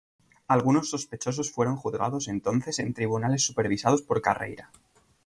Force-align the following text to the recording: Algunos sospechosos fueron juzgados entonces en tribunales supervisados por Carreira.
Algunos 0.47 0.89
sospechosos 0.89 1.51
fueron 1.51 1.75
juzgados 1.75 2.27
entonces 2.27 2.79
en 2.79 2.95
tribunales 2.95 3.43
supervisados 3.45 4.01
por 4.01 4.19
Carreira. 4.19 4.71